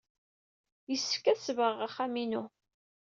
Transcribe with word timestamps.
Yessefk 0.89 1.25
ad 1.27 1.35
d-sebɣeɣ 1.37 1.79
axxam-inu. 1.87 2.43